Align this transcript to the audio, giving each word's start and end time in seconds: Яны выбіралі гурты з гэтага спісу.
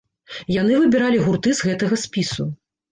Яны 0.61 0.79
выбіралі 0.85 1.21
гурты 1.29 1.55
з 1.61 1.69
гэтага 1.71 2.05
спісу. 2.07 2.53